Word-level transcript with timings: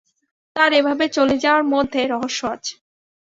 তাঁর 0.55 0.71
এভাবে 0.73 1.05
চলে 1.09 1.35
যাওয়ার 1.43 1.63
মধ্যে 1.73 2.01
রহস্য 2.13 2.41
আছে। 2.55 2.73